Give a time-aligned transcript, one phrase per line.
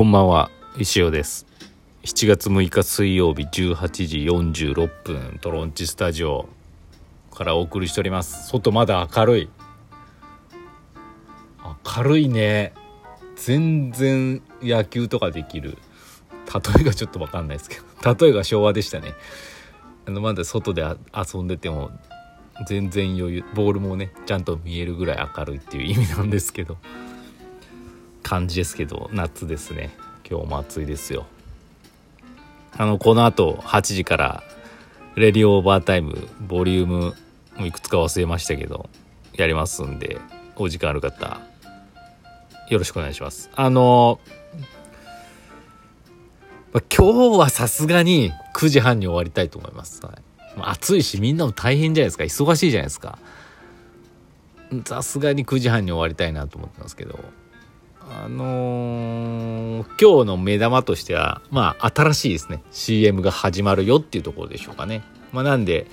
[0.00, 0.50] こんばんは。
[0.78, 1.46] 石尾です。
[2.04, 6.48] 7月6日水曜日18時46分トロンチスタジオ
[7.30, 8.48] からお送りしております。
[8.48, 9.50] 外まだ明るい。
[11.98, 12.72] 明るいね。
[13.36, 15.76] 全然野球とかできる。
[16.46, 18.14] 例えがちょっと分かんないですけど。
[18.14, 19.12] 例えが昭和でしたね。
[20.06, 21.90] あのまだ外で遊んでても
[22.66, 26.78] 全然余裕ボールもねちゃんと見えるぐらい明るいっていう意味なんですけど。
[28.30, 29.90] 感じですけど夏ですね。
[30.24, 31.26] 今日も暑いですよ。
[32.78, 34.44] あのこのあと8時から
[35.16, 37.14] レディオオーバータイムボリューム
[37.58, 38.88] いくつか忘れましたけど
[39.32, 40.20] やりますんで
[40.54, 41.40] お時間ある方
[42.68, 43.50] よろしくお願いします。
[43.56, 44.20] あの
[46.72, 50.14] ま今日はさすがに9時半に終わりたいと思います、はい、
[50.56, 52.22] 暑いしみんなも大変じゃないですか。
[52.22, 53.18] 忙しいじゃないですか。
[54.84, 57.18] さすがに9時半に終わりたいなと思ってますけど。
[58.12, 65.02] あのー、今日の目玉としてはまあ新しいですね CM が始まるよっていうところでしょうかね。
[65.32, 65.86] まあ、なんで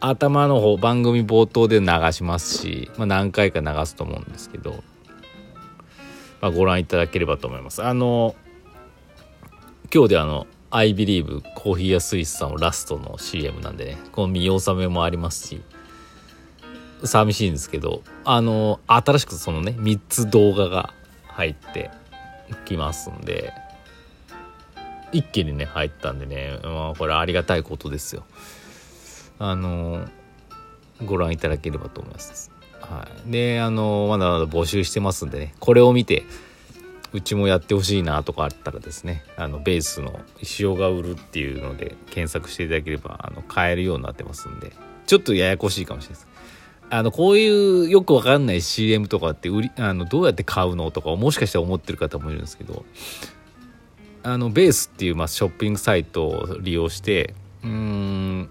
[0.00, 4.82] 頭の方番組冒頭で流しますし、まあ、何回か流すと思うんですけど、
[6.42, 7.82] まあ、ご覧いただければと思います。
[7.82, 8.34] あの
[9.92, 15.62] 今日であの「I believe コーヒーやスイスさん」をラストの CM なんでねこの見納めもありますし
[17.04, 20.92] 寂しいんですけどあの新しくそのね3つ動画が
[21.26, 21.90] 入って
[22.64, 23.52] きますんで
[25.12, 28.24] 一気にね入ったんでね、まあ、これありがたいことですよ。
[29.38, 30.06] あの
[31.04, 32.50] ご覧いただければと思います。
[32.80, 33.30] はい。
[33.30, 36.24] であのまだまだ募集してますんでねこれを見て
[37.12, 44.72] うちもやってほしいなとかあったらですねあのベースの石尾が売るっていうので検索していただければあの買えるようになってますんで
[45.06, 46.28] ちょっとややこしいかもしれないです。
[46.90, 52.84] あの、こういうよくわかんない CM とかって売り、あの、どうやって買うのとか、もしかしたら思ってる方もいるんですけど、
[54.22, 58.48] あの、ベースっていう、まあ、ショッピングサイトを利用して、うん、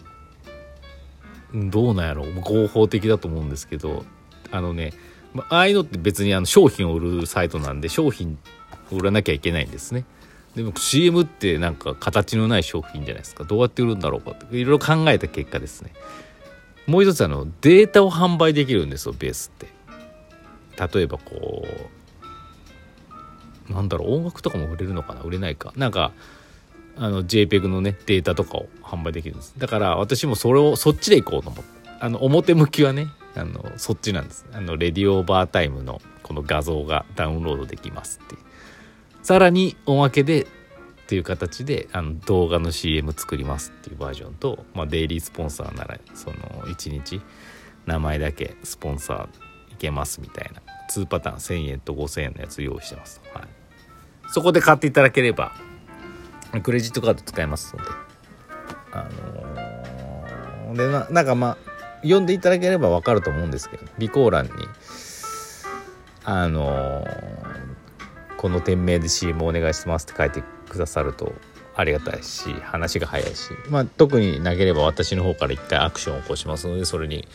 [1.53, 4.05] どうなんやろ合法的だと思うんですけど、
[4.51, 4.94] あのね、
[5.33, 8.38] まああいうのって別にあの商品を売るサイトなんで、商品
[8.91, 10.05] を売らなきゃいけないんですね。
[10.55, 13.44] でも CM ってなんか形のない商品じゃないですか。
[13.44, 15.91] どうやって売るんだろうかって、いろいろ考えた結果ですね。
[16.89, 19.67] もう一つあのデータを販売できるんですよベースって。
[20.95, 21.67] 例えばこ
[23.69, 25.22] うなんだろう音楽とかも売れるのかな？
[25.22, 25.72] 売れないか。
[25.75, 26.11] なんか
[26.97, 29.53] あの JPEG のねデータとかを販売できるんです。
[29.57, 31.79] だから私もそれをそっちで行こうと思って。
[32.01, 34.45] あの表向きはねあのそっちなんです。
[34.53, 38.35] あのレディオーバータイムのこの画像がダウンロードできますって。
[39.22, 40.47] さらにおまけで
[41.09, 46.38] っていう形であの動画の CM 作りますっていうバージョンと、まあ、デイリースポンサーならその
[46.68, 47.20] 1日
[47.88, 50.62] 名前だけスポンサーいけますみたいな
[50.92, 53.44] 2パターン1000円と5000円のやつ用意してます、はい、
[54.28, 55.52] そこで買っていただければ
[56.62, 57.90] クレジットカード使えますので
[58.91, 59.09] あ
[60.68, 61.58] のー、でななんかまあ
[62.03, 64.52] 読んでいただければ分かると思うんですけど備考欄に
[66.24, 67.50] あのー
[68.40, 71.34] この店名で CM お願いしますって書いてくださると
[71.75, 77.28] ありがたいし話が早いし、まあ、特になければ私の方から一回アクションを起こしますのでそれに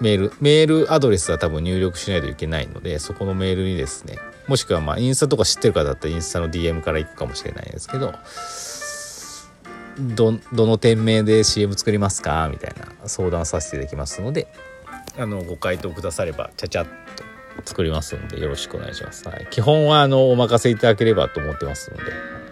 [0.00, 4.18] メールメールアドレスは多分入力しないといけないのでそこのメールにですね
[4.48, 8.12] もしくはまあインスタとか知ってる方だったらインスタの DM から行くかもしれないですけど
[9.98, 12.48] どどの店名で CM 作りますか？
[12.50, 14.48] みたいな相談させていただきますので
[15.16, 17.03] あのご回答くださればちゃちゃっと
[17.64, 19.28] 作りますんでよろしくお願いします。
[19.28, 22.44] はい、基本はあのお任せいただければと思ってますので。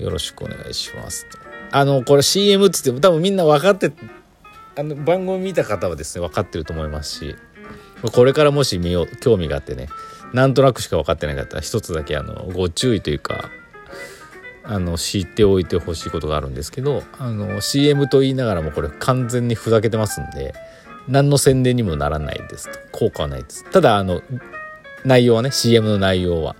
[0.00, 1.26] よろしくお願いします。
[1.70, 3.92] あのこれ CM っつっても多分みんな分かって
[4.76, 7.36] あの番組見た方はですね分かってると思いますし
[8.12, 9.88] これからもし見よう興味があってね
[10.32, 13.50] なんとなくしか分かってなかったら一つだけあのご注意というか
[14.64, 20.54] あの知っておいてほしいことがあるんですけどあの CM と言いながらもこれ完全にふざけてますんで
[21.08, 22.68] 何の宣伝にもならないです。
[22.92, 23.64] 効果はないです。
[23.70, 24.22] ただあの
[25.04, 26.56] 内容はね CM の内容は。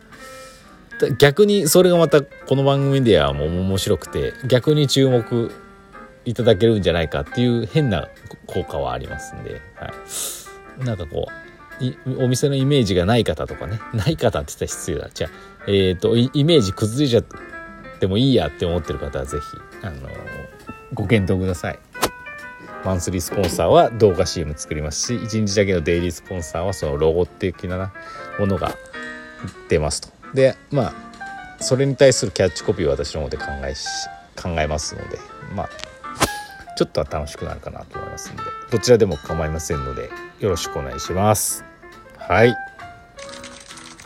[1.19, 5.51] 逆にそれがまたこの番組ではもう面白くて逆に注目
[6.27, 8.09] いただけるんじゃないかっていう変な
[8.47, 9.91] 効果はありますんで、は
[10.83, 11.29] い、なんかこ
[12.05, 13.81] うお店のイメージがない方とかね。
[13.95, 15.09] ない方って言ったら失礼だ。
[15.13, 15.31] じゃあ
[15.67, 19.47] えっ、ー、とイメージ崩れちゃってもいいやって思ってる方は是非
[19.87, 20.09] あの
[20.93, 21.79] ご検討ください。
[22.85, 27.93] マンスリースポンサーは動画 CM 作りますし1日だけのデイリースポンサーはそのロゴ的な
[28.39, 28.75] ものが
[29.69, 30.09] 出ますと。
[30.35, 30.95] でまあ
[31.63, 33.87] それに対するキャッチコピーを私の方で考えし
[34.41, 35.19] 考えますので
[35.55, 35.69] まあ
[36.77, 41.65] ちょっとは楽しくなるかなと思いますんでどちらでも構いませんのでよろしくお願いします。
[42.17, 42.55] はい。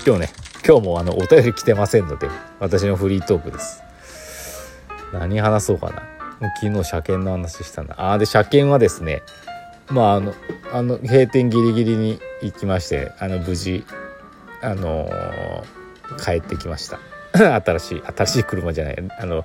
[0.06, 0.30] 今日ね
[0.66, 2.28] 今日もあのお便り来てませんので
[2.58, 3.82] 私のフリートークです。
[5.12, 6.13] 何話そうかな。
[6.40, 9.22] 昨日車検の話したんだあで車検はですね
[9.88, 10.34] まああの
[10.72, 13.84] あの閉店ギリギリに行きましてあの無事
[14.62, 16.98] あのー、帰ってきました。
[17.64, 19.44] 新しい新しい車じゃないあの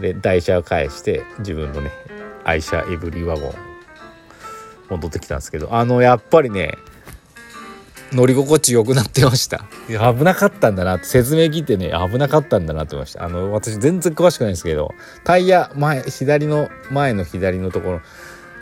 [0.00, 1.92] で台車を返して自分のね
[2.44, 3.54] 愛車エブリィワゴン
[4.88, 6.78] 戻ってきたんですけどあのやっぱりね
[8.12, 9.64] 乗り心地良くなってました。
[9.88, 10.96] 危なかったんだな。
[10.96, 13.24] って説明聞いてね危なかったんだなって思いました。
[13.24, 18.00] あの私全然詳しくないんですけどタイヤ前左の前の左のところ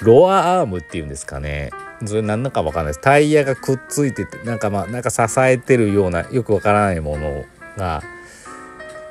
[0.03, 1.71] ロアアームっていうんですかね。
[2.05, 3.01] それ何だか分かんないです。
[3.01, 7.45] タイヤがくっついててなんかまあなんか支えてるようなよく分からないもの
[7.77, 8.03] が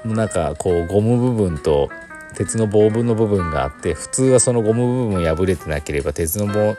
[0.06, 1.90] なんかこうゴム部分と
[2.38, 6.75] 鉄の棒分の部分があって普通はそのゴム部分破れてなければ鉄の棒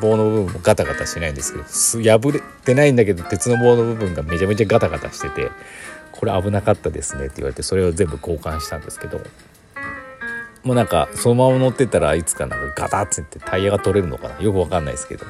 [0.00, 1.58] 棒の部分もガタガタしないんですけ
[1.98, 5.50] ど破れてないんだけど鉄の棒の部分がめちゃめちゃガタガタしてて
[6.12, 9.20] これ危なかったですねって言われてそれを全部交換したんですけど
[10.62, 14.40] もうなんかそのまま乗ってたらいつかなんかガタッつってタイヤが取れるのかな？
[14.40, 15.26] よくわかんないですけど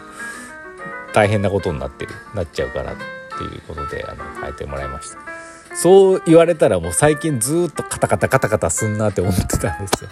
[1.15, 5.30] 大変なことになってるなっちゃうからっていうことであの変えてもらいました。
[5.75, 10.11] そう言われたらもう最近ずっとカタカタカタカタすんなって思ってたんですよ。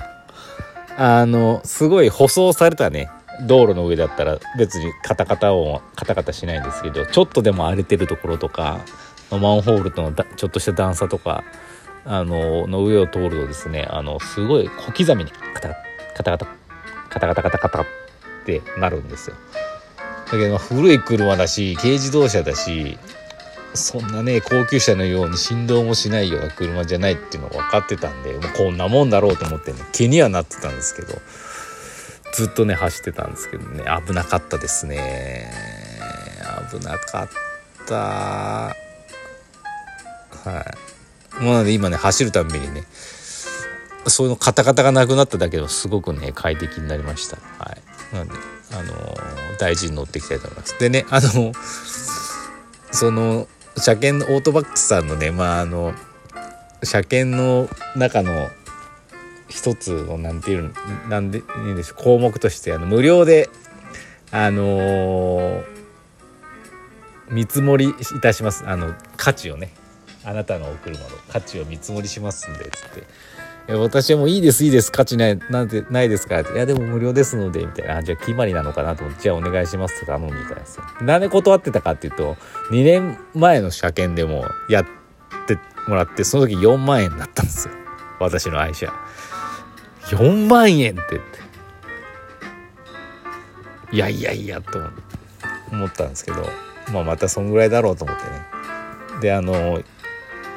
[0.96, 3.10] あのすごい舗装されたね。
[3.46, 8.80] 道路の上だったら別にカタカタ音カタカタしないんですけどちょっとでも荒れてるところとか
[9.30, 11.44] マンホールとのちょっとした段差とか
[12.04, 15.68] あのの上を通るとですねあのすごい小刻みにカタ
[16.16, 16.46] カタカタ
[17.10, 17.86] カタカタカタカタっ
[18.44, 19.36] てなるんですよ。
[20.26, 22.98] だけど古い車だし軽自動車だし
[23.74, 31.14] そんなね高級車のように振動もしないような車じゃないっていうのは分かってたんでもうこんなもんだろうと思ってね気にはなってたんですけど
[32.32, 35.50] ずっとね走ってたんですけどね危なかったですね。
[36.70, 37.28] 危なかっ
[37.86, 37.94] た。
[37.94, 38.74] は
[41.40, 41.42] い。
[41.42, 42.84] もうなんで今ね走るたびにね
[44.06, 47.36] そのカタカタがなくなっただけですごくね快適になりました。
[47.36, 47.72] は
[48.12, 48.14] い。
[48.14, 48.34] なんで
[48.72, 50.78] あのー、大事に乗っていきたいと思います。
[50.78, 51.52] でねあの
[52.90, 55.94] その車検のオートバックスさんのねまああの
[56.82, 58.48] 車検の中の
[59.48, 60.72] 一つのなんていう
[61.08, 63.48] なんでいいんでしょう項目としてあの無料で
[64.30, 65.64] あのー、
[67.30, 68.68] 見積もりいたします。
[68.68, 69.72] あの価値をね
[70.22, 73.04] あなたのお車の価値を見積もりしますんでつって。
[73.68, 78.02] 私はもういいですいいです価値ないなんてないですかっていやでも無料ですのでみたいな。
[78.02, 79.22] じゃあ決まりなのかなと思って。
[79.22, 82.36] じゃあお願いしますって頼むみたいですなんで断ってたかっていうと
[82.70, 84.86] 2年前の車検でもやっ
[85.46, 87.74] てもらってその時4万円だったんですよ。
[88.20, 88.92] 私の愛車。
[90.06, 91.02] 4万円って。
[91.10, 91.38] 言って
[93.96, 94.78] いやいやいやと
[95.70, 96.48] 思ったんですけど。
[96.92, 98.30] まあまたそんぐらいだろうと思ってね。
[99.20, 99.82] であの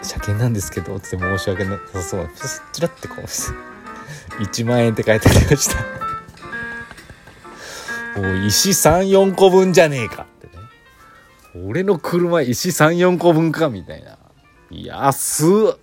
[0.04, 2.24] 車検なんですけど」って申し訳なさそう。
[2.24, 2.30] な
[2.72, 5.78] チラッてこう1万円って書いてありました。
[8.20, 10.54] もう石34個分じゃねえかってね。
[11.68, 14.18] 俺の車石34個分かみたいな。
[14.70, 15.78] 安っ。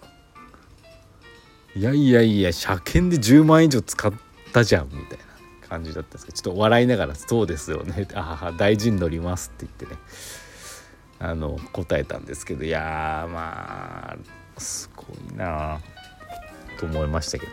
[1.76, 4.12] いやいやいや車検で10万円以上使っ
[4.52, 5.28] たじゃんみたいな。
[5.68, 8.08] 感じだったんですけどちょっと笑いながら「そうですよね。
[8.14, 10.00] ああ大事に乗ります」って言ってね。
[11.20, 15.80] あの答えたんですけどいやまあすごいな
[16.78, 17.52] と思いましたけど。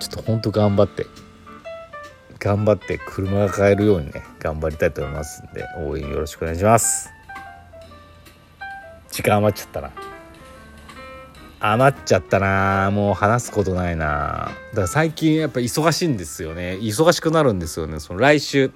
[0.00, 1.06] ちょっとほんと頑張って
[2.38, 7.10] 頑張って車が買えるようにね頑張りたいと思いますんで応援よろしくお願いします。
[9.10, 9.90] 時間余っちゃったな。
[11.60, 16.76] 余っちゃったなもう話すことないなだから最近やっぱ忙しいんですよね。
[16.82, 18.00] 忙しくなるんですよね。
[18.00, 18.70] その来週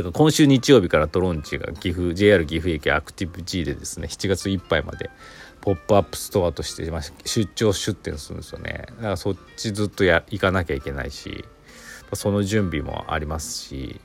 [0.00, 5.10] っていうか今週日曜日からトロンチが岐阜 JR 岐阜駅アクティブ G でですね7月いっぱいまで
[5.62, 6.88] ポップアップストアとして、
[7.24, 8.86] 出張出店するんですよね。
[8.98, 11.44] だからそっちずっとや行かなきゃいけないし
[12.12, 14.00] その準備もありますし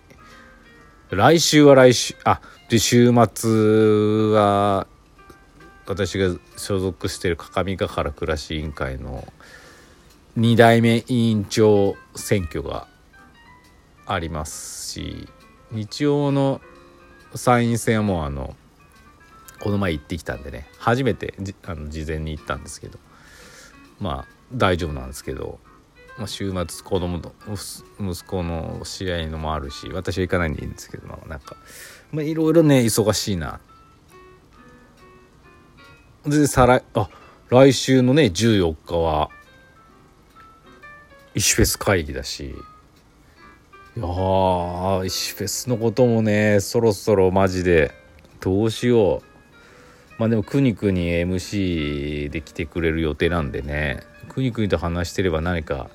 [1.12, 4.88] 来週は来週あで週末は
[5.86, 9.28] 私が所属してる各務原暮らし委員会の
[10.38, 12.88] 2代目委員長選挙が
[14.06, 15.28] ありますし
[15.72, 16.62] 日曜の
[17.36, 18.56] 参院選はもうあの
[19.62, 21.36] この前行ってきたんでね初めて
[21.66, 23.00] あの事前に行ったんですけど
[24.00, 25.60] まあ大丈夫なんですけど、
[26.18, 27.34] まあ、週末子供と
[28.00, 31.56] 息子の試合のもあるし私は行かないんでいいんですけど、まあ、なんか
[32.14, 33.60] いろいろね忙しいな。
[36.26, 37.10] で再来あ
[37.50, 39.30] 来週のね14日は
[41.34, 42.54] 石フェス会議だし。
[43.98, 47.92] いやー石フェスのこともねそろそろマジで
[48.40, 49.22] どうしよう。
[50.18, 54.02] まあでもくにくに MC で来てくれる予定なんでね。
[54.30, 55.90] くにくにと話してれば何か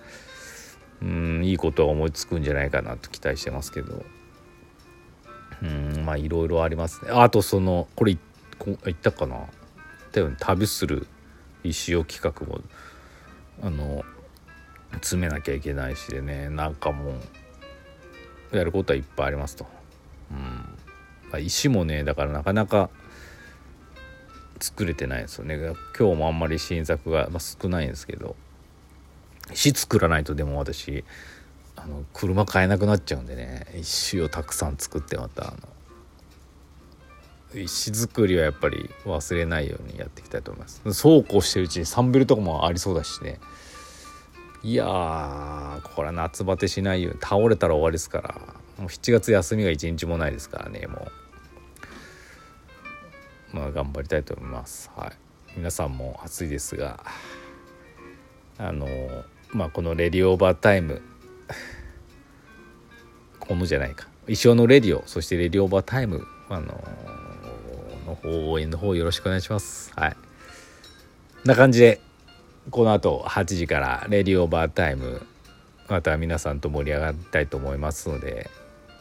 [1.00, 4.04] うんいいことは思いつくんじゃないかなと期待してますけど。
[5.62, 7.10] うんまあいろいろありますね。
[7.12, 8.16] あとそのこれ
[8.58, 9.36] こ言ったかな。
[9.36, 11.06] ったように旅する
[11.62, 12.60] 石尾企画も
[13.62, 14.04] あの
[14.94, 17.14] 詰めなきゃいけないしでねなんかもう
[18.52, 19.66] やることはいっぱいありますと。
[21.32, 22.90] うん、石もねだからなかなか
[24.60, 25.58] 作れてないですよね。
[25.98, 28.36] 今日もあんまり新作が、まあ、少ないんですけど。
[29.52, 31.04] 石作らないとでも私
[31.76, 33.66] あの車買えなくなっちゃうんでね。
[33.78, 35.56] 石をたくさん作ってまたあの。
[37.60, 40.82] 石作りはやっぱり忘れないようにやっていきたいと思います。
[40.92, 43.38] そうこうしてるうちにサンベルとかもありそうだしね。
[44.62, 47.10] いやーこれは夏バテしないよ。
[47.10, 48.34] うに倒れたら終わりですから。
[48.78, 51.08] もう7月休みが1日もないですからねも
[53.52, 53.56] う。
[53.56, 54.90] まあ頑張りたいと思います。
[54.96, 55.12] はい。
[55.56, 57.02] 皆さんも暑いですが
[58.58, 58.86] あの
[59.52, 61.00] まあこのレディオーバータイム
[63.40, 64.08] このじゃないか。
[64.28, 66.66] 一生のレディオそしてレディオーバータイムあの
[68.06, 69.92] の方応援の方よろしくお願いします。
[69.94, 70.16] はい。
[71.44, 72.00] な感じで。
[72.70, 75.24] この後8時からレディオーバータイム
[75.88, 78.50] また皆さんと盛り上がりたいと思いますので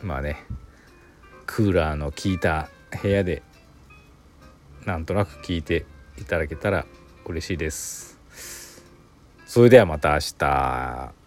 [0.03, 0.45] まあね
[1.47, 2.69] クーラーの効いた
[3.01, 3.41] 部屋で
[4.85, 5.85] なんとなく聞いて
[6.19, 6.85] いただけたら
[7.25, 8.19] 嬉しいです。
[9.45, 11.24] それではまた明日。